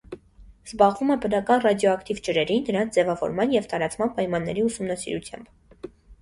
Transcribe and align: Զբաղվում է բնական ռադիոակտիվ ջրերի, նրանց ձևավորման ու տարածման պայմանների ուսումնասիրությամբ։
Զբաղվում 0.69 1.11
է 1.15 1.17
բնական 1.25 1.61
ռադիոակտիվ 1.65 2.21
ջրերի, 2.27 2.55
նրանց 2.71 2.97
ձևավորման 2.97 3.53
ու 3.61 3.63
տարածման 3.75 4.11
պայմանների 4.17 4.65
ուսումնասիրությամբ։ 4.71 5.93